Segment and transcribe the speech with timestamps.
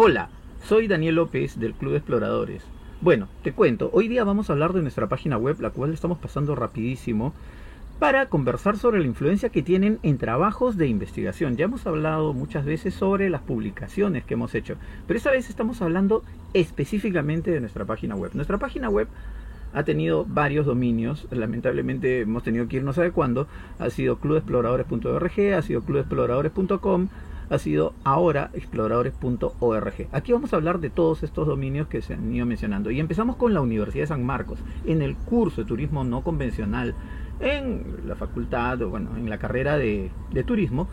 [0.00, 0.28] Hola,
[0.62, 2.62] soy Daniel López del Club Exploradores.
[3.00, 6.18] Bueno, te cuento, hoy día vamos a hablar de nuestra página web, la cual estamos
[6.18, 7.34] pasando rapidísimo,
[7.98, 11.56] para conversar sobre la influencia que tienen en trabajos de investigación.
[11.56, 14.76] Ya hemos hablado muchas veces sobre las publicaciones que hemos hecho,
[15.08, 16.22] pero esta vez estamos hablando
[16.54, 18.30] específicamente de nuestra página web.
[18.34, 19.08] Nuestra página web
[19.74, 23.48] ha tenido varios dominios, lamentablemente hemos tenido que ir no sabe cuándo,
[23.80, 27.08] ha sido clubexploradores.org, ha sido clubexploradores.com,
[27.50, 30.08] ha sido ahora exploradores.org.
[30.12, 32.90] Aquí vamos a hablar de todos estos dominios que se han ido mencionando.
[32.90, 34.58] Y empezamos con la Universidad de San Marcos.
[34.84, 36.94] En el curso de turismo no convencional,
[37.40, 40.10] en la facultad, o bueno, en la carrera de,
[40.46, 40.88] turismo,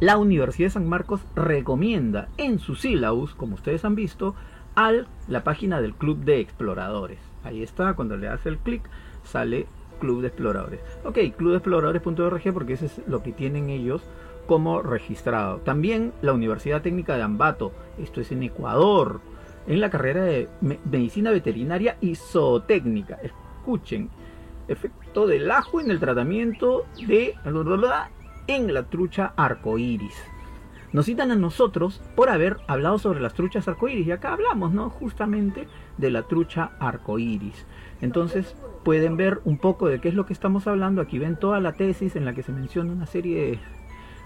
[0.00, 4.34] la Universidad de San Marcos recomienda en su sílabus, como ustedes han visto,
[4.74, 4.92] a
[5.28, 7.18] la página del Club de Exploradores.
[7.44, 8.82] Ahí está, cuando le hace el clic,
[9.24, 9.66] sale
[10.00, 10.80] Club de Exploradores.
[11.04, 14.02] Ok, clubexploradores.org porque eso es lo que tienen ellos
[14.46, 15.58] como registrado.
[15.58, 19.20] También la Universidad Técnica de Ambato, esto es en Ecuador,
[19.66, 23.18] en la carrera de Medicina Veterinaria y Zootécnica.
[23.22, 24.10] Escuchen,
[24.68, 27.34] efecto del ajo en el tratamiento de
[28.46, 30.16] en la trucha arcoíris.
[30.92, 34.90] Nos citan a nosotros por haber hablado sobre las truchas arcoíris y acá hablamos, ¿no?
[34.90, 37.66] Justamente de la trucha arcoíris.
[38.02, 38.54] Entonces
[38.84, 41.00] pueden ver un poco de qué es lo que estamos hablando.
[41.00, 43.58] Aquí ven toda la tesis en la que se menciona una serie de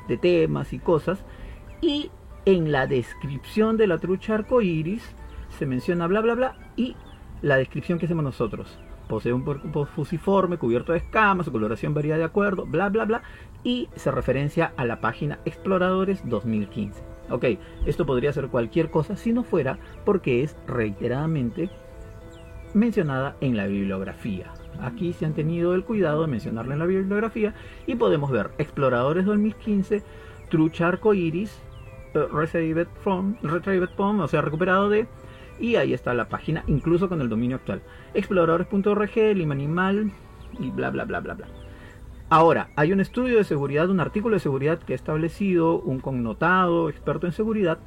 [0.09, 1.25] de temas y cosas.
[1.81, 2.11] Y
[2.45, 5.03] en la descripción de la trucha arcoíris
[5.59, 6.97] se menciona bla bla bla y
[7.43, 8.79] la descripción que hacemos nosotros.
[9.09, 13.23] Posee un cuerpo fusiforme, cubierto de escamas, su coloración varía de acuerdo, bla bla bla,
[13.63, 17.03] y se referencia a la página Exploradores 2015.
[17.31, 17.45] Ok,
[17.87, 21.71] esto podría ser cualquier cosa si no fuera porque es reiteradamente
[22.75, 24.53] mencionada en la bibliografía.
[24.81, 27.55] Aquí se han tenido el cuidado de mencionarla en la bibliografía
[27.87, 30.03] y podemos ver Exploradores 2015,
[30.51, 31.59] Trucha Arco Iris,
[32.15, 35.07] uh, Retrieved from, Retrieved from, o sea, recuperado de,
[35.59, 37.83] y ahí está la página, incluso con el dominio actual.
[38.15, 40.13] Exploradores.org, Lima Animal
[40.59, 41.47] y bla bla bla bla bla.
[42.29, 46.89] Ahora, hay un estudio de seguridad, un artículo de seguridad que ha establecido un connotado
[46.89, 47.79] experto en seguridad,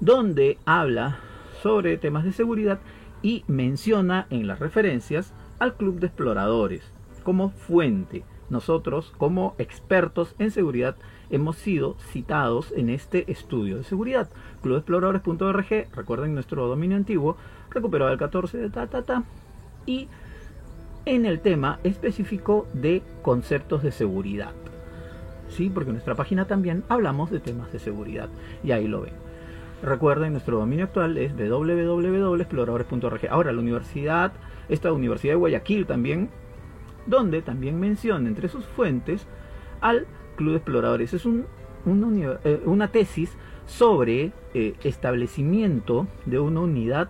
[0.00, 1.18] donde habla
[1.62, 2.80] sobre temas de seguridad
[3.20, 6.82] y menciona en las referencias al Club de Exploradores
[7.22, 8.24] como fuente.
[8.50, 10.96] Nosotros, como expertos en seguridad,
[11.30, 14.28] hemos sido citados en este estudio de seguridad.
[14.62, 17.36] Clubexploradores.org, recuerden nuestro dominio antiguo,
[17.70, 19.22] recuperado el 14 de ta ta ta.
[19.86, 20.08] Y
[21.04, 24.50] en el tema específico de conceptos de seguridad.
[25.48, 28.28] Sí, porque en nuestra página también hablamos de temas de seguridad.
[28.64, 29.21] Y ahí lo ven.
[29.82, 33.26] Recuerden, nuestro dominio actual es www.exploradores.org.
[33.28, 34.32] Ahora, la universidad
[34.68, 36.30] esta Universidad de Guayaquil también,
[37.06, 39.26] donde también menciona entre sus fuentes
[39.80, 40.06] al
[40.36, 41.12] Club de Exploradores.
[41.12, 47.08] Es eh, una tesis sobre eh, establecimiento de una unidad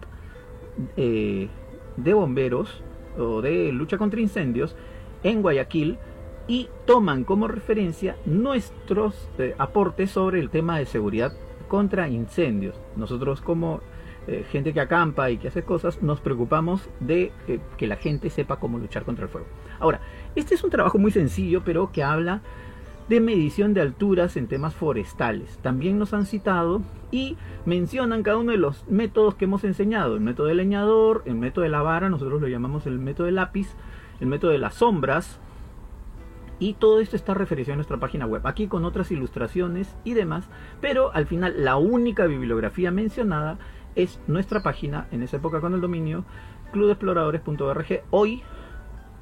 [0.97, 1.49] eh,
[1.97, 2.83] de bomberos
[3.19, 4.75] o de lucha contra incendios
[5.23, 5.99] en Guayaquil
[6.49, 9.29] y toman como referencia nuestros
[9.59, 11.33] aportes sobre el tema de seguridad
[11.73, 12.79] contra incendios.
[12.97, 13.81] Nosotros como
[14.27, 18.29] eh, gente que acampa y que hace cosas, nos preocupamos de eh, que la gente
[18.29, 19.47] sepa cómo luchar contra el fuego.
[19.81, 20.03] Ahora,
[20.37, 22.43] este es un trabajo muy sencillo, pero que habla
[23.09, 25.57] de medición de alturas en temas forestales.
[25.63, 30.17] También nos han citado y mencionan cada uno de los métodos que hemos enseñado.
[30.17, 33.37] El método del leñador, el método de la vara, nosotros lo llamamos el método del
[33.37, 33.69] lápiz,
[34.21, 35.41] el método de las sombras.
[36.63, 40.45] Y todo esto está referenciado en nuestra página web, aquí con otras ilustraciones y demás,
[40.81, 43.59] pero al final la única bibliografía mencionada
[43.97, 46.25] es nuestra página, en esa época con el dominio,
[46.71, 48.45] clubexploradores.org, hoy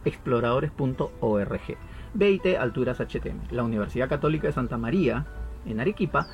[0.05, 1.79] exploradores.org.
[2.13, 3.51] BIT Alturas HTM.
[3.53, 5.25] La Universidad Católica de Santa María,
[5.65, 6.27] en Arequipa,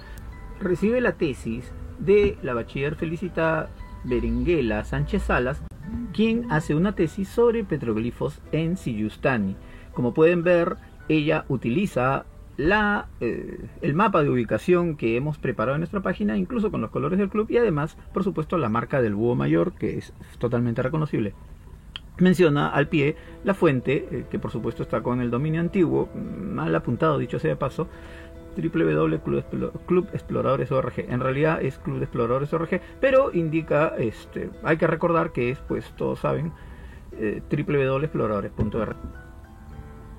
[0.59, 3.69] recibe la tesis de la bachiller Felicita
[4.03, 5.63] Berenguela Sánchez Salas,
[6.13, 9.55] quien hace una tesis sobre petroglifos en Siyustani.
[9.93, 10.77] Como pueden ver,
[11.09, 12.25] ella utiliza
[12.57, 16.91] la, eh, el mapa de ubicación que hemos preparado en nuestra página, incluso con los
[16.91, 20.83] colores del club y además, por supuesto, la marca del búho mayor, que es totalmente
[20.83, 21.35] reconocible.
[22.19, 26.75] Menciona al pie la fuente, eh, que por supuesto está con el dominio antiguo, mal
[26.75, 27.89] apuntado, dicho sea de paso,
[28.57, 30.95] www.clubexploradores.org.
[30.97, 35.93] En realidad es Club de Exploradores.org, pero indica, este, hay que recordar que es, pues
[35.97, 36.53] todos saben,
[37.19, 37.43] eh.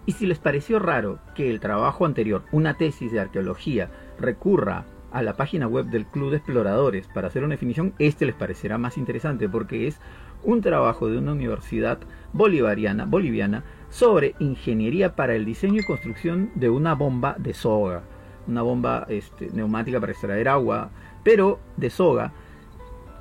[0.07, 5.21] Y si les pareció raro que el trabajo anterior, una tesis de arqueología, recurra a
[5.21, 8.97] la página web del Club de Exploradores para hacer una definición, este les parecerá más
[8.97, 9.99] interesante porque es
[10.43, 11.99] un trabajo de una universidad
[12.31, 18.03] bolivariana, boliviana sobre ingeniería para el diseño y construcción de una bomba de soga.
[18.47, 20.89] una bomba este, neumática para extraer agua,
[21.21, 22.31] pero de soga,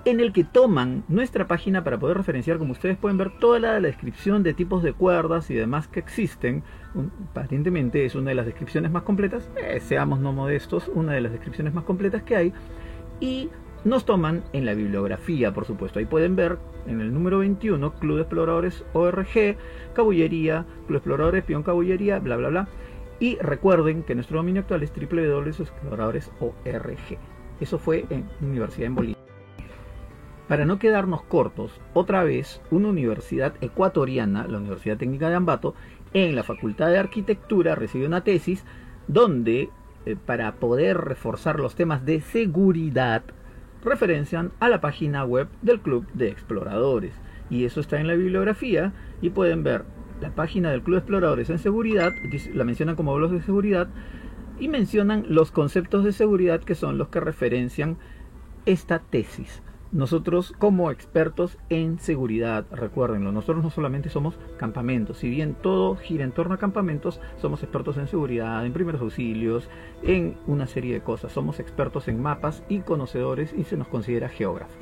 [0.06, 3.80] en el que toman nuestra página para poder referenciar, como ustedes pueden ver, toda la,
[3.80, 6.62] descripción de tipos de cuerdas y demás que existen.
[7.30, 11.32] aparentemente es una de las descripciones más completas, eh, seamos no modestos, una de las
[11.32, 12.52] descripciones más completas que hay.
[13.18, 13.50] Y
[13.84, 15.98] nos toman en la bibliografía, por supuesto.
[15.98, 19.56] Ahí pueden ver en el número 21, Club de Exploradores ORG,
[19.92, 22.68] Cabullería, Club Exploradores, Pion Cabullería, bla, bla, bla.
[23.18, 27.18] Y recuerden que nuestro dominio actual es www.exploradores.org.
[27.60, 29.25] Eso fue en Universidad en Bolivia.
[30.48, 35.74] Para no quedarnos cortos, otra vez una universidad ecuatoriana, la Universidad Técnica de Ambato,
[36.14, 38.64] en la Facultad de Arquitectura recibe una tesis
[39.08, 39.70] donde,
[40.06, 43.24] eh, para poder reforzar los temas de seguridad,
[43.82, 47.14] referencian a la página web del Club de Exploradores.
[47.50, 49.84] Y eso está en la bibliografía y pueden ver
[50.20, 52.12] la página del Club de Exploradores en seguridad,
[52.54, 53.88] la mencionan como blogs de seguridad
[54.60, 57.98] y mencionan los conceptos de seguridad que son los que referencian
[58.64, 59.60] esta tesis
[59.92, 66.24] nosotros como expertos en seguridad, recuérdenlo, nosotros no solamente somos campamentos, si bien todo gira
[66.24, 69.68] en torno a campamentos, somos expertos en seguridad, en primeros auxilios,
[70.02, 74.28] en una serie de cosas, somos expertos en mapas y conocedores y se nos considera
[74.28, 74.76] geógrafos.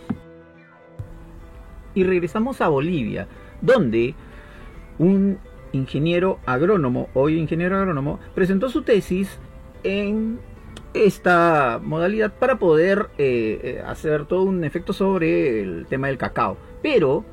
[1.95, 3.29] Y regresamos a Bolivia,
[3.61, 4.15] donde
[4.99, 5.39] un
[5.73, 9.39] ingeniero agrónomo, hoy ingeniero agrónomo, presentó su tesis
[9.83, 10.39] en
[10.95, 16.57] esta modalidad para poder eh, eh, hacer todo un efecto sobre el tema del cacao.
[16.83, 17.25] Pero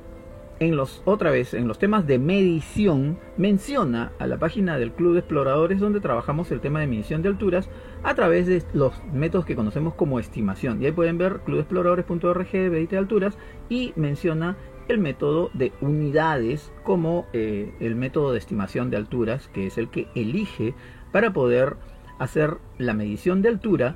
[0.60, 5.14] en los otra vez en los temas de medición menciona a la página del Club
[5.14, 7.68] de Exploradores donde trabajamos el tema de medición de alturas
[8.04, 10.82] a través de los métodos que conocemos como estimación.
[10.82, 13.38] Y ahí pueden ver clubexploradores.org de alturas
[13.70, 19.68] y menciona el método de unidades como eh, el método de estimación de alturas que
[19.68, 20.74] es el que elige
[21.12, 21.78] para poder
[22.22, 23.96] hacer la medición de altura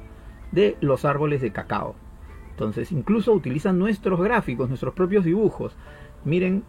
[0.51, 1.95] de los árboles de cacao.
[2.50, 5.75] Entonces, incluso utilizan nuestros gráficos, nuestros propios dibujos.
[6.24, 6.63] Miren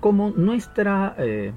[0.00, 1.52] cómo nuestra, eh,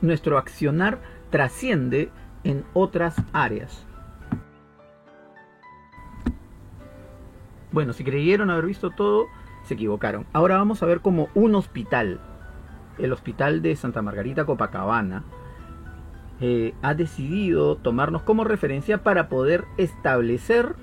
[0.00, 0.98] nuestro accionar
[1.30, 2.10] trasciende
[2.42, 3.86] en otras áreas.
[7.70, 9.26] Bueno, si creyeron haber visto todo,
[9.62, 10.26] se equivocaron.
[10.32, 12.18] Ahora vamos a ver cómo un hospital,
[12.98, 15.22] el hospital de Santa Margarita Copacabana,
[16.44, 20.74] eh, ha decidido tomarnos como referencia para poder establecer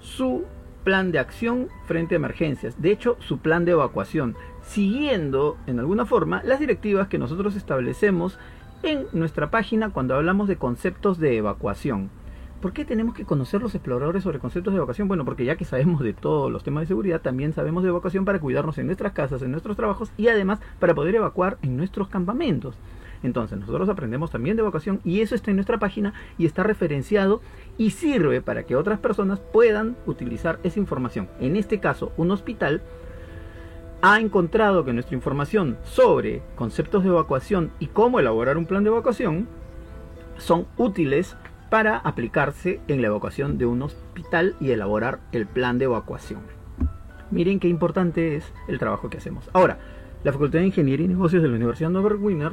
[0.00, 0.44] su
[0.82, 2.82] plan de acción frente a emergencias.
[2.82, 8.38] De hecho, su plan de evacuación, siguiendo en alguna forma las directivas que nosotros establecemos
[8.82, 12.10] en nuestra página cuando hablamos de conceptos de evacuación.
[12.60, 15.06] ¿Por qué tenemos que conocer los exploradores sobre conceptos de evacuación?
[15.06, 18.24] Bueno, porque ya que sabemos de todos los temas de seguridad, también sabemos de evacuación
[18.24, 22.08] para cuidarnos en nuestras casas, en nuestros trabajos y además para poder evacuar en nuestros
[22.08, 22.76] campamentos.
[23.26, 27.42] Entonces, nosotros aprendemos también de vocación y eso está en nuestra página y está referenciado
[27.76, 31.28] y sirve para que otras personas puedan utilizar esa información.
[31.40, 32.82] En este caso, un hospital
[34.00, 38.90] ha encontrado que nuestra información sobre conceptos de evacuación y cómo elaborar un plan de
[38.90, 39.48] evacuación
[40.38, 41.36] son útiles
[41.68, 46.42] para aplicarse en la evacuación de un hospital y elaborar el plan de evacuación.
[47.32, 49.50] Miren qué importante es el trabajo que hacemos.
[49.52, 49.78] Ahora,
[50.22, 52.52] la Facultad de Ingeniería y Negocios de la Universidad Norbert Wiener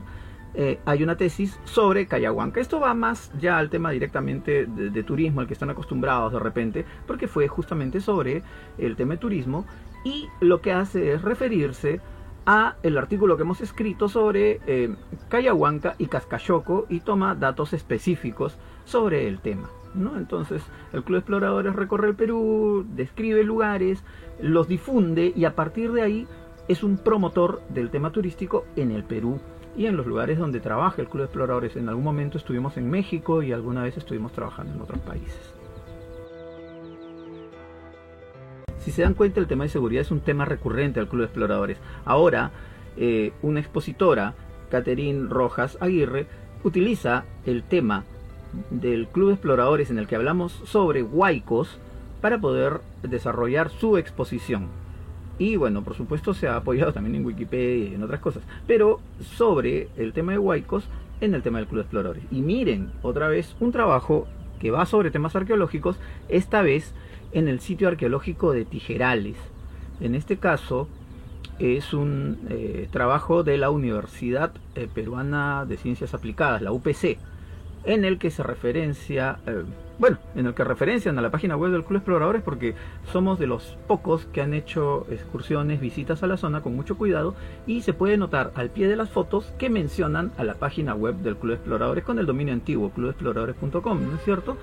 [0.55, 2.59] eh, hay una tesis sobre Cayahuanca.
[2.59, 6.85] Esto va más ya al tema directamente de, turismo, al que están acostumbrados de repente,
[7.07, 8.44] porque fue justamente sobre
[8.77, 9.66] el tema de turismo
[10.06, 12.01] y lo que hace es referirse
[12.45, 14.95] a el artículo que hemos escrito sobre eh,
[15.30, 19.69] Cayahuanca y Cascachoco y toma datos específicos sobre el tema.
[19.95, 24.04] Entonces, el Club de Exploradores recorre el Perú, describe lugares,
[24.42, 26.28] los difunde y a partir de ahí
[26.68, 29.39] es un promotor del tema turístico en el Perú
[29.75, 31.75] y en los lugares donde trabaja el Club de Exploradores.
[31.75, 35.53] En algún momento estuvimos en México y alguna vez estuvimos trabajando en otros países.
[38.80, 41.25] Si se dan cuenta, el tema de seguridad es un tema recurrente al Club de
[41.27, 41.77] Exploradores.
[42.06, 42.51] Ahora,
[42.97, 44.33] eh, una expositora,
[44.69, 46.27] Catherine Rojas Aguirre,
[46.63, 48.03] utiliza el tema
[48.69, 51.80] del Club de Exploradores en el que hablamos sobre huaicos
[52.21, 54.82] para poder desarrollar su exposición.
[55.40, 58.44] Y bueno, por supuesto se ha apoyado también en Wikipedia y en otras cosas.
[58.68, 60.85] Pero sobre el tema de Huaycos
[61.21, 62.23] en el tema del Club de Exploradores.
[62.31, 64.28] Y miren, otra vez un trabajo
[64.59, 65.97] que va sobre temas arqueológicos,
[66.30, 66.94] esta vez
[67.33, 69.37] en el sitio arqueológico de Tijerales.
[69.99, 70.87] En este caso
[71.59, 77.18] es un eh, trabajo de la Universidad eh, Peruana de Ciencias Aplicadas, la UPC,
[77.83, 79.40] en el que se referencia...
[79.45, 79.63] Eh,
[80.00, 82.73] bueno, en el que referencian a la página web del Club Exploradores porque
[83.12, 87.35] somos de los pocos que han hecho excursiones, visitas a la zona con mucho cuidado
[87.68, 91.16] y se puede notar al pie de las fotos que mencionan a la página web
[91.18, 94.57] del Club Exploradores con el dominio antiguo clubexploradores.com, ¿no es cierto?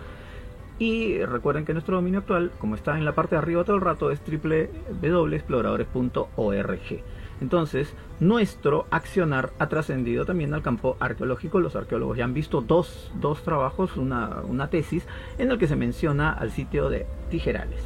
[0.79, 3.83] Y recuerden que nuestro dominio actual, como está en la parte de arriba todo el
[3.83, 7.20] rato, es www.exploradores.org.
[7.41, 11.61] Entonces, nuestro accionar ha trascendido también al campo arqueológico.
[11.61, 15.07] Los arqueólogos ya han visto dos, dos trabajos, una, una tesis,
[15.39, 17.83] en el que se menciona al sitio de Tijerales.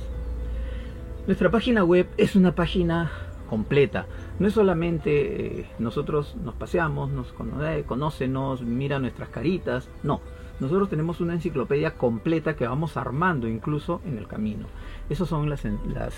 [1.26, 3.10] Nuestra página web es una página
[3.48, 4.06] completa.
[4.38, 10.20] No es solamente eh, nosotros nos paseamos, nos conoce, nos mira nuestras caritas, no.
[10.60, 14.66] Nosotros tenemos una enciclopedia completa que vamos armando incluso en el camino.
[15.08, 16.14] Esas son las, las,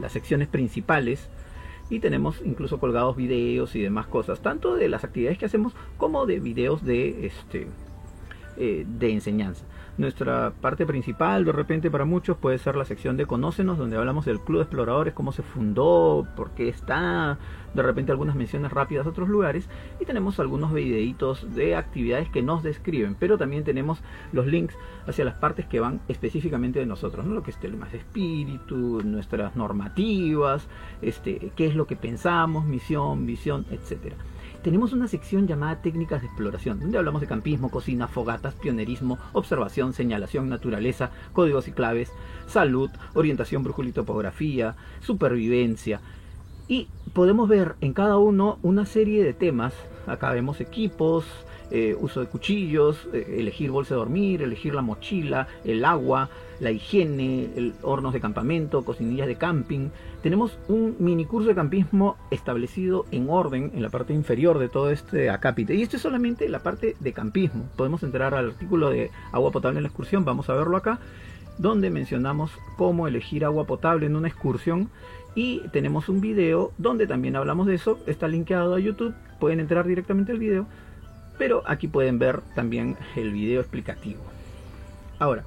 [0.00, 1.28] las secciones principales
[1.90, 6.26] y tenemos incluso colgados videos y demás cosas, tanto de las actividades que hacemos como
[6.26, 7.66] de videos de, este,
[8.56, 9.64] eh, de enseñanza.
[9.98, 14.26] Nuestra parte principal, de repente para muchos, puede ser la sección de Conócenos, donde hablamos
[14.26, 17.36] del Club de Exploradores, cómo se fundó, por qué está,
[17.74, 22.42] de repente algunas menciones rápidas a otros lugares, y tenemos algunos videitos de actividades que
[22.42, 24.00] nos describen, pero también tenemos
[24.30, 24.76] los links
[25.08, 27.34] hacia las partes que van específicamente de nosotros, ¿no?
[27.34, 30.68] lo que es el más espíritu, nuestras normativas,
[31.02, 34.14] este, qué es lo que pensamos, misión, visión, etcétera
[34.62, 39.92] tenemos una sección llamada técnicas de exploración, donde hablamos de campismo, cocina, fogatas, pionerismo, observación,
[39.92, 42.10] señalación, naturaleza, códigos y claves,
[42.46, 46.00] salud, orientación, brújula y topografía, supervivencia.
[46.66, 49.72] Y podemos ver en cada uno una serie de temas.
[50.06, 51.24] Acá vemos equipos,
[51.70, 56.70] eh, uso de cuchillos, eh, elegir bolsa de dormir, elegir la mochila, el agua, la
[56.70, 59.90] higiene, el hornos de campamento, cocinillas de camping.
[60.22, 64.90] Tenemos un mini curso de campismo establecido en orden en la parte inferior de todo
[64.90, 65.74] este acápite.
[65.74, 67.68] Y esto es solamente la parte de campismo.
[67.76, 70.98] Podemos entrar al artículo de agua potable en la excursión, vamos a verlo acá,
[71.58, 74.90] donde mencionamos cómo elegir agua potable en una excursión.
[75.36, 78.00] Y tenemos un video donde también hablamos de eso.
[78.06, 79.14] Está linkeado a YouTube.
[79.38, 80.66] Pueden entrar directamente al video.
[81.38, 84.20] Pero aquí pueden ver también el video explicativo.
[85.20, 85.44] Ahora,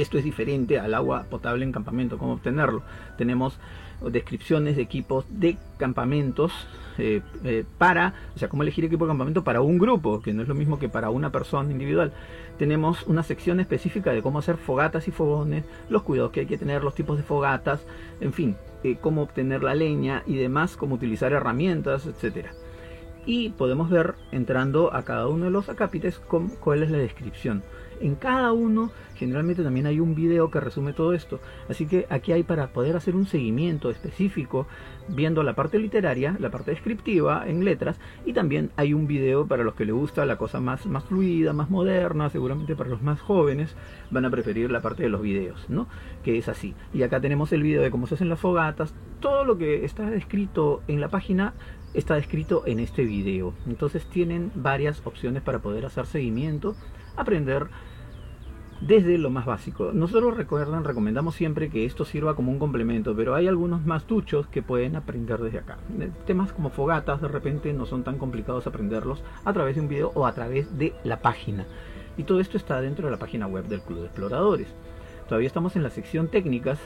[0.00, 2.82] esto es diferente al agua potable en campamento, cómo obtenerlo.
[3.16, 3.58] Tenemos
[4.00, 6.52] descripciones de equipos de campamentos
[6.98, 10.42] eh, eh, para, o sea, cómo elegir equipo de campamento para un grupo, que no
[10.42, 12.12] es lo mismo que para una persona individual.
[12.58, 16.58] Tenemos una sección específica de cómo hacer fogatas y fogones, los cuidados que hay que
[16.58, 17.84] tener, los tipos de fogatas,
[18.20, 22.52] en fin, eh, cómo obtener la leña y demás, cómo utilizar herramientas, etcétera.
[23.28, 27.62] Y podemos ver entrando a cada uno de los acápites cuál es la descripción.
[28.00, 31.38] En cada uno generalmente también hay un video que resume todo esto.
[31.68, 34.66] Así que aquí hay para poder hacer un seguimiento específico
[35.08, 39.62] viendo la parte literaria, la parte descriptiva en letras y también hay un video para
[39.62, 43.20] los que les gusta la cosa más, más fluida, más moderna, seguramente para los más
[43.20, 43.76] jóvenes
[44.10, 45.86] van a preferir la parte de los videos, ¿no?
[46.24, 46.74] Que es así.
[46.94, 50.08] Y acá tenemos el video de cómo se hacen las fogatas, todo lo que está
[50.08, 51.52] descrito en la página
[51.94, 53.54] está descrito en este video.
[53.66, 56.74] Entonces tienen varias opciones para poder hacer seguimiento,
[57.16, 57.68] aprender
[58.80, 59.90] desde lo más básico.
[59.92, 64.46] Nosotros recuerdan, recomendamos siempre que esto sirva como un complemento, pero hay algunos más tuchos
[64.46, 65.78] que pueden aprender desde acá.
[66.26, 70.12] Temas como fogatas de repente no son tan complicados aprenderlos a través de un video
[70.14, 71.66] o a través de la página.
[72.16, 74.68] Y todo esto está dentro de la página web del Club de Exploradores.
[75.28, 76.78] Todavía estamos en la sección técnicas.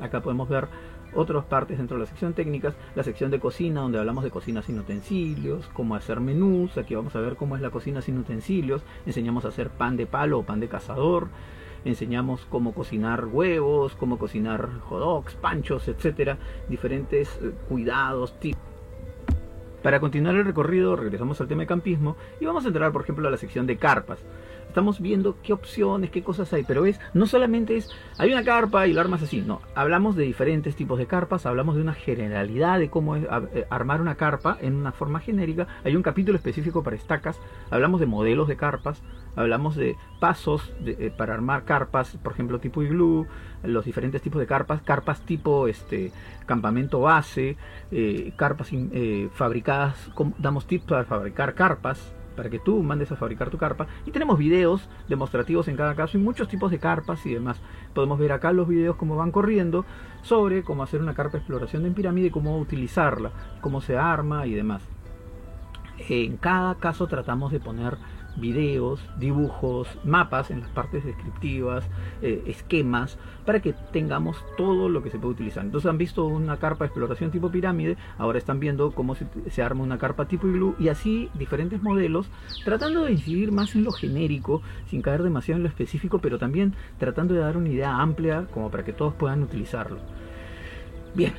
[0.00, 0.68] Acá podemos ver
[1.14, 4.62] otras partes dentro de la sección técnicas, la sección de cocina donde hablamos de cocina
[4.62, 8.82] sin utensilios, cómo hacer menús, aquí vamos a ver cómo es la cocina sin utensilios,
[9.06, 11.28] enseñamos a hacer pan de palo o pan de cazador,
[11.84, 16.38] enseñamos cómo cocinar huevos, cómo cocinar hot panchos, etcétera,
[16.68, 18.58] diferentes eh, cuidados, tips.
[19.82, 23.26] Para continuar el recorrido, regresamos al tema de campismo y vamos a entrar, por ejemplo,
[23.26, 24.18] a la sección de carpas
[24.70, 28.86] estamos viendo qué opciones, qué cosas hay, pero es no solamente es hay una carpa
[28.86, 32.78] y la armas así, no, hablamos de diferentes tipos de carpas, hablamos de una generalidad
[32.78, 33.24] de cómo es
[33.54, 37.38] eh, armar una carpa en una forma genérica, hay un capítulo específico para estacas,
[37.70, 39.02] hablamos de modelos de carpas,
[39.36, 43.26] hablamos de pasos eh, para armar carpas, por ejemplo, tipo iglú,
[43.64, 46.12] los diferentes tipos de carpas, carpas tipo este
[46.46, 47.56] campamento base,
[47.90, 48.70] eh, carpas
[49.32, 53.86] fabricadas, damos tips para fabricar carpas, para que tú mandes a fabricar tu carpa.
[54.06, 57.60] Y tenemos videos demostrativos en cada caso y muchos tipos de carpas y demás.
[57.92, 59.84] Podemos ver acá los videos como van corriendo
[60.22, 63.30] sobre cómo hacer una carpa de exploración en pirámide, cómo utilizarla,
[63.60, 64.82] cómo se arma y demás.
[66.08, 67.98] En cada caso tratamos de poner
[68.40, 71.84] videos, dibujos, mapas en las partes descriptivas,
[72.22, 75.64] eh, esquemas, para que tengamos todo lo que se puede utilizar.
[75.64, 79.82] Entonces han visto una carpa de exploración tipo pirámide, ahora están viendo cómo se, arma
[79.82, 82.28] una carpa tipo iglú y así diferentes modelos,
[82.64, 86.74] tratando de incidir más en lo genérico, sin caer demasiado en lo específico, pero también
[86.98, 89.98] tratando de dar una idea amplia como para que todos puedan utilizarlo.
[91.14, 91.34] Bien,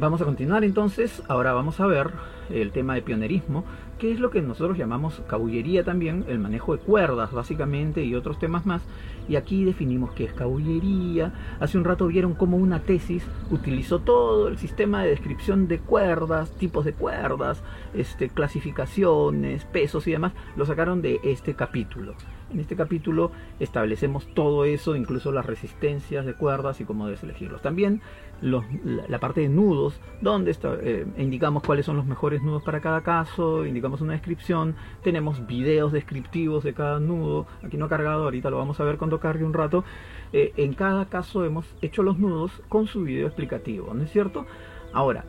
[0.00, 2.10] Vamos a continuar entonces, ahora vamos a ver
[2.52, 3.64] el tema de pionerismo,
[3.98, 8.38] que es lo que nosotros llamamos cabullería también, el manejo de cuerdas básicamente y otros
[8.38, 8.82] temas más.
[9.28, 11.32] Y aquí definimos qué es cabullería.
[11.60, 16.50] Hace un rato vieron cómo una tesis utilizó todo el sistema de descripción de cuerdas,
[16.52, 17.62] tipos de cuerdas,
[17.94, 22.14] este, clasificaciones, pesos y demás, lo sacaron de este capítulo.
[22.52, 23.30] En este capítulo
[23.60, 27.62] establecemos todo eso, incluso las resistencias de cuerdas y cómo debes elegirlos.
[27.62, 28.00] También
[28.40, 33.66] la, parte de nudos, donde eh, indicamos cuáles son los mejores nudos para cada caso,
[33.66, 38.58] indicamos una descripción, tenemos videos descriptivos de cada nudo, aquí no ha cargado, ahorita lo
[38.58, 39.84] vamos a ver cuando cargue un rato.
[40.32, 44.46] Eh, en cada caso hemos hecho los nudos con su video explicativo, ¿no es cierto?
[44.92, 45.24] Ahora,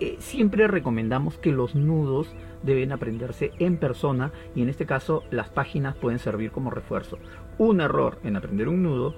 [0.00, 5.48] eh, siempre recomendamos que los nudos deben aprenderse en persona y en este caso las
[5.48, 7.18] páginas pueden servir como refuerzo.
[7.58, 9.14] Un error en aprender un nudo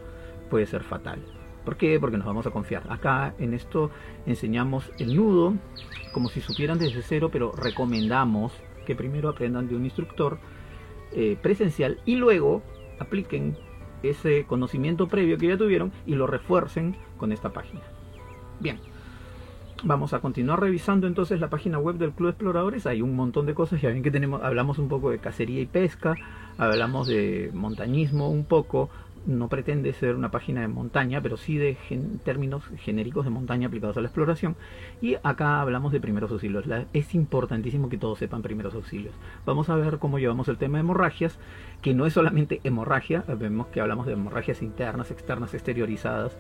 [0.51, 1.21] puede ser fatal.
[1.65, 1.99] ¿Por qué?
[2.01, 2.85] Porque nos vamos a confiar.
[2.89, 3.91] Acá en esto
[4.27, 5.55] enseñamos el nudo
[6.13, 8.53] como si supieran desde cero, pero recomendamos
[8.87, 10.39] que primero aprendan de un instructor
[11.13, 12.63] eh, presencial y luego
[12.99, 13.57] apliquen
[14.03, 17.83] ese conocimiento previo que ya tuvieron y lo refuercen con esta página.
[18.61, 18.79] Bien.
[19.85, 22.85] Vamos a continuar revisando entonces la página web del Club Exploradores.
[22.87, 23.81] Hay un montón de cosas.
[23.81, 26.17] Ya ven que tenemos, hablamos un poco de cacería y pesca,
[26.59, 28.91] hablamos de montañismo un poco,
[29.27, 31.77] no pretende ser una página de montaña, pero sí de
[32.25, 34.57] términos genéricos de montaña aplicados a la exploración.
[35.01, 36.65] Y acá hablamos de primeros auxilios.
[36.93, 39.15] es importantísimo que todos sepan primeros auxilios.
[39.47, 41.39] Vamos a ver cómo llevamos el tema de hemorragias,
[41.83, 46.37] que no es solamente hemorragia, vemos que hablamos de hemorragias internas, externas, exteriorizadas,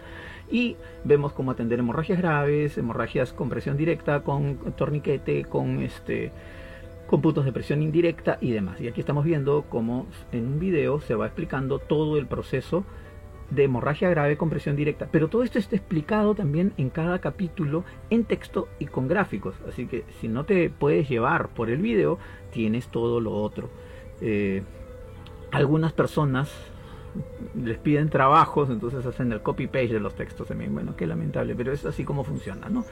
[0.50, 6.32] y vemos cómo atender hemorragias graves, hemorragias con presión directa, con torniquete, con este
[7.08, 8.80] con puntos de presión indirecta y demás.
[8.80, 12.84] Y aquí estamos viendo cómo en un video se va explicando todo el proceso
[13.50, 15.08] de hemorragia grave con presión directa.
[15.10, 19.54] Pero todo esto está explicado también en cada capítulo en texto y con gráficos.
[19.66, 22.18] Así que si no te puedes llevar por el video,
[22.52, 23.70] tienes todo lo otro.
[24.20, 24.62] Eh,
[25.50, 26.52] algunas personas
[27.56, 30.74] les piden trabajos, entonces hacen el copy-paste de los textos también.
[30.74, 32.84] Bueno, qué lamentable, pero es así como funciona, ¿no?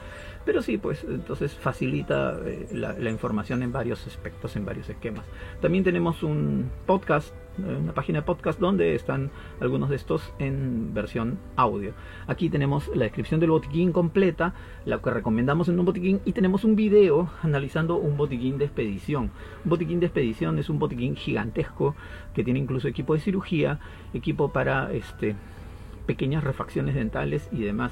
[0.47, 5.25] Pero sí, pues entonces facilita eh, la, información en varios aspectos, en varios esquemas.
[5.59, 11.37] También tenemos un podcast una página de podcast donde están algunos de estos en versión
[11.57, 11.91] audio.
[12.27, 14.53] Aquí tenemos la descripción del botiquín completa,
[14.85, 19.31] la que recomendamos en un botiquín y tenemos un video analizando un botiquín de expedición.
[19.65, 21.93] Un botiquín de expedición es un botiquín gigantesco
[22.33, 23.79] que tiene incluso equipo de cirugía,
[24.13, 25.35] equipo para este
[26.05, 27.91] pequeñas refacciones dentales y demás.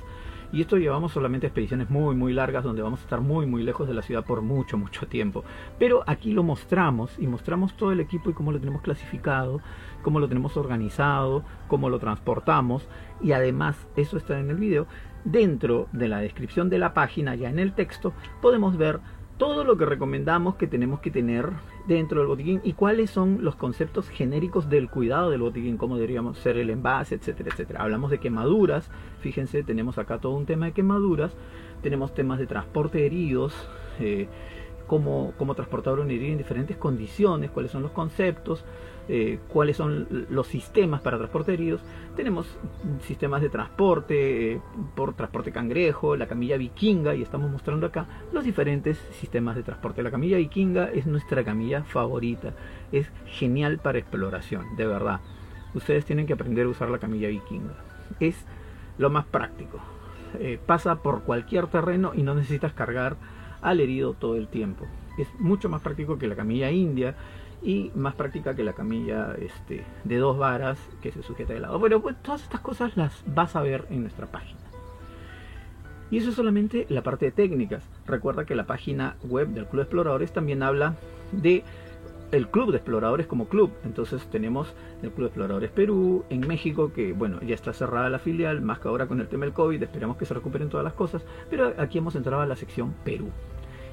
[0.51, 3.88] Y esto llevamos solamente expediciones muy, muy largas donde vamos a estar muy, muy lejos
[3.88, 5.43] de la ciudad por mucho, mucho tiempo.
[5.79, 9.62] Pero aquí lo mostramos y mostramos todo el equipo y cómo lo tenemos clasificado,
[10.01, 12.88] cómo lo tenemos organizado, cómo lo transportamos.
[13.21, 14.88] Y además, eso está en el video.
[15.23, 18.99] Dentro de la descripción de la página, ya en el texto, podemos ver
[19.38, 21.50] todo lo que recomendamos que tenemos que tener
[21.88, 26.38] dentro del botiquín y cuáles son los conceptos genéricos del cuidado del botiquín, cómo deberíamos
[26.39, 27.82] ser el envase, etcétera, etcétera.
[27.82, 31.36] Hablamos de quemaduras, fíjense, tenemos acá todo un tema de quemaduras,
[31.82, 33.54] tenemos temas de transporte de heridos,
[34.00, 34.28] eh,
[34.88, 38.63] cómo, cómo transportar un herido en diferentes condiciones, cuáles son los conceptos,
[39.08, 41.82] eh, cuáles son los sistemas para transporte de heridos.
[42.15, 42.48] Tenemos
[43.02, 44.62] sistemas de transporte eh,
[44.95, 50.02] por transporte cangrejo, la camilla vikinga, y estamos mostrando acá los diferentes sistemas de transporte.
[50.02, 52.54] La camilla vikinga es nuestra camilla favorita,
[52.91, 55.19] es genial para exploración, de verdad.
[55.76, 57.76] Ustedes tienen que aprender a usar la camilla vikinga.
[58.19, 58.45] Es
[58.98, 59.80] lo más práctico.
[60.39, 63.17] Eh, pasa por cualquier terreno y no necesitas cargar
[63.65, 64.86] al herido todo el tiempo.
[65.17, 67.15] Es mucho más práctico que la camilla india
[67.63, 71.80] y más práctica que la camilla este, de dos varas que se sujeta de lado.
[71.80, 74.60] Bueno, pues todas estas cosas las vas a ver en nuestra página.
[76.12, 77.84] Y eso es solamente la parte de técnicas.
[78.06, 80.93] Recuerda que la página web del Club de Exploradores también habla
[81.32, 81.63] de
[82.32, 83.71] el Club de Exploradores como club.
[83.84, 88.19] Entonces tenemos el Club de Exploradores Perú, en México, que bueno, ya está cerrada la
[88.19, 90.93] filial, más que ahora con el tema del COVID, esperamos que se recuperen todas las
[90.93, 93.32] cosas, pero aquí hemos entrado a la sección Perú.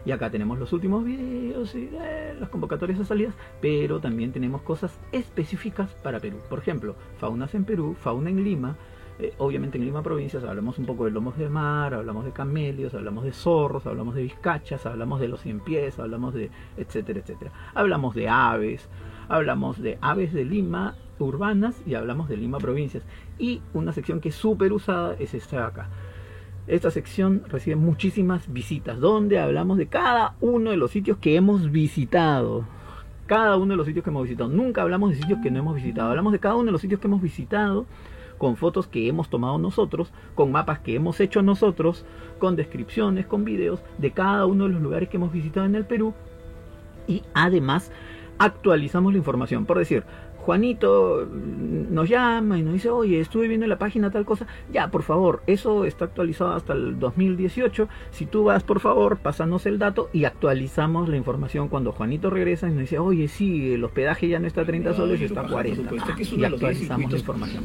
[0.04, 4.62] Y acá tenemos los últimos videos y eh, las convocatorias de salidas, pero también tenemos
[4.62, 6.38] cosas específicas para Perú.
[6.48, 8.76] Por ejemplo, faunas en Perú, fauna en Lima.
[9.18, 12.94] Eh, obviamente en Lima provincias hablamos un poco de lomos de mar, hablamos de camelios,
[12.94, 17.52] hablamos de zorros, hablamos de vizcachas, hablamos de los cien pies, hablamos de etcétera, etcétera.
[17.74, 18.88] Hablamos de aves,
[19.28, 23.04] hablamos de aves de Lima urbanas y hablamos de Lima provincias.
[23.38, 25.88] Y una sección que es súper usada es esta de acá
[26.66, 31.70] esta sección recibe muchísimas visitas, donde hablamos de cada uno de los sitios que hemos
[31.70, 32.64] visitado.
[33.26, 34.50] Cada uno de los sitios que hemos visitado.
[34.50, 36.10] Nunca hablamos de sitios que no hemos visitado.
[36.10, 37.86] Hablamos de cada uno de los sitios que hemos visitado
[38.38, 42.04] con fotos que hemos tomado nosotros, con mapas que hemos hecho nosotros,
[42.40, 45.84] con descripciones, con videos de cada uno de los lugares que hemos visitado en el
[45.84, 46.12] Perú
[47.06, 47.92] y además
[48.38, 49.66] actualizamos la información.
[49.66, 50.04] Por decir,
[50.42, 54.46] Juanito nos llama y nos dice, oye, estuve viendo la página tal cosa.
[54.72, 57.88] Ya, por favor, eso está actualizado hasta el 2018.
[58.10, 62.68] Si tú vas, por favor, pásanos el dato y actualizamos la información cuando Juanito regresa
[62.68, 65.48] y nos dice, oye, sí, el hospedaje ya no está a 30 soles, está a
[65.48, 65.94] 40.
[66.36, 67.64] Y actualizamos la información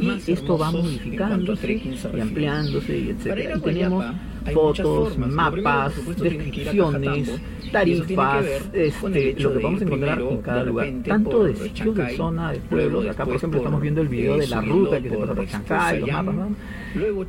[0.00, 3.56] y esto va modificándose y ampliándose y etcétera.
[3.56, 4.04] Y tenemos
[4.52, 11.54] fotos, mapas, descripciones, tarifas, este, lo que vamos a encontrar en cada lugar, tanto de
[11.56, 13.06] sitios de zona, de pueblos.
[13.06, 16.00] Acá, por ejemplo, estamos viendo el video de la ruta que se pasa por Chancay,
[16.00, 16.34] los mapas,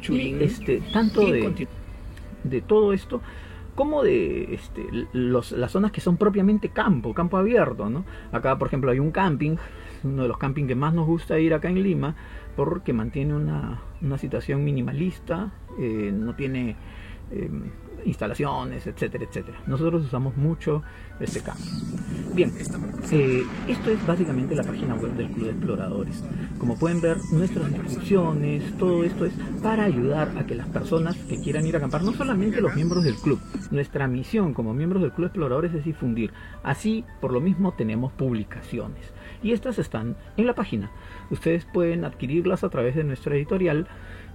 [0.10, 1.68] y este, tanto de,
[2.44, 3.22] de todo esto
[3.76, 8.06] como de este, los, las zonas que son propiamente campo, campo abierto, ¿no?
[8.32, 9.56] Acá, por ejemplo, hay un camping,
[10.04, 12.16] uno de los campings que más nos gusta ir acá en Lima,
[12.56, 16.76] porque mantiene una, una situación minimalista, eh, no tiene
[17.32, 17.72] em,
[18.06, 19.58] instalaciones, etcétera, etcétera.
[19.68, 20.84] Nosotros usamos mucho
[21.20, 21.64] este campo.
[22.34, 22.52] Bien,
[23.12, 26.24] eh, esto es básicamente la página web del Club de Exploradores.
[26.58, 31.42] Como pueden ver, nuestras instrucciones, todo esto es para ayudar a que las personas que
[31.42, 35.12] quieran ir a acampar, no solamente los miembros del club, nuestra misión como miembros del
[35.12, 36.32] Club de Exploradores es difundir.
[36.64, 39.12] Así, por lo mismo, tenemos publicaciones.
[39.44, 40.92] Y estas están en la página.
[41.30, 43.88] Ustedes pueden adquirirlas a través de nuestra editorial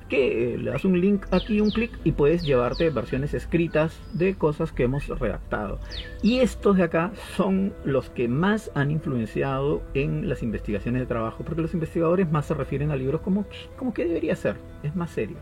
[0.09, 4.35] que eh, le das un link aquí, un clic y puedes llevarte versiones escritas de
[4.35, 5.81] cosas que hemos redactado.
[6.23, 11.45] Y estos de acá son los que más han influenciado en las investigaciones de trabajo,
[11.45, 15.11] porque los investigadores más se refieren a libros como, como que debería ser, es más
[15.11, 15.37] serio.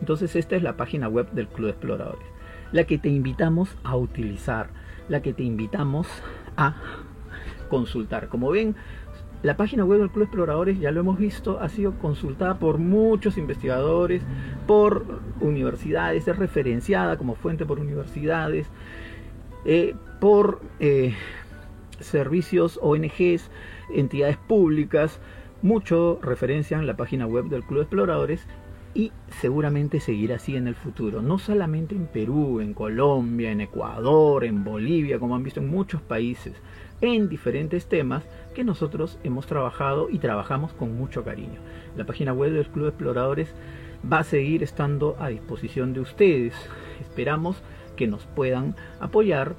[0.00, 2.26] Entonces esta es la página web del Club de Exploradores,
[2.72, 4.70] la que te invitamos a utilizar,
[5.08, 6.08] la que te invitamos
[6.56, 6.76] a
[7.70, 8.28] consultar.
[8.28, 8.76] Como ven,
[9.42, 13.38] la página web del Club Exploradores, ya lo hemos visto, ha sido consultada por muchos
[13.38, 14.22] investigadores,
[14.66, 15.06] por
[15.40, 18.66] universidades, es referenciada como fuente por universidades,
[19.64, 21.14] eh, por eh,
[22.00, 23.50] servicios, ONGs,
[23.94, 25.20] entidades públicas.
[25.62, 28.46] Mucho referencian la página web del Club Exploradores
[28.92, 34.44] y seguramente seguirá así en el futuro, no solamente en Perú, en Colombia, en Ecuador,
[34.44, 36.54] en Bolivia, como han visto en muchos países
[37.00, 41.60] en diferentes temas que nosotros hemos trabajado y trabajamos con mucho cariño.
[41.96, 43.54] La página web del Club Exploradores
[44.10, 46.54] va a seguir estando a disposición de ustedes.
[47.00, 47.62] Esperamos
[47.96, 49.54] que nos puedan apoyar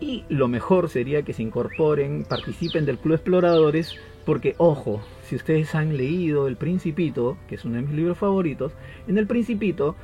[0.00, 5.74] y lo mejor sería que se incorporen, participen del Club Exploradores, porque ojo, si ustedes
[5.74, 8.72] han leído El Principito, que es uno de mis libros favoritos,
[9.06, 9.94] en El Principito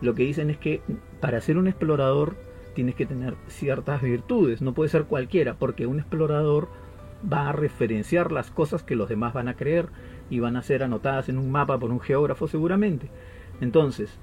[0.00, 0.80] lo que dicen es que
[1.20, 2.36] para ser un explorador
[2.78, 6.68] tienes que tener ciertas virtudes, no puede ser cualquiera, porque un explorador
[7.20, 9.88] va a referenciar las cosas que los demás van a creer
[10.30, 13.08] y van a ser anotadas en un mapa por un geógrafo seguramente.
[13.60, 14.16] Entonces,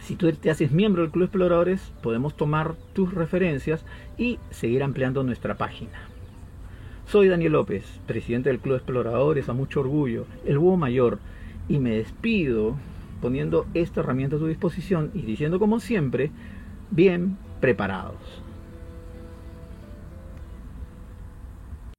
[0.00, 3.84] si tú te haces miembro del Club Exploradores, podemos tomar tus referencias
[4.18, 6.00] y seguir ampliando nuestra página.
[7.06, 11.20] Soy Daniel López, presidente del Club Exploradores, a mucho orgullo, el búho mayor,
[11.68, 12.74] y me despido
[13.22, 16.32] poniendo esta herramienta a tu disposición y diciendo como siempre,
[16.90, 18.45] bien preparados.